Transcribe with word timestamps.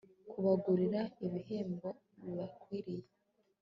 kubagurira 0.29 1.01
abihembo 1.25 1.89
bibakwiriye 2.23 3.05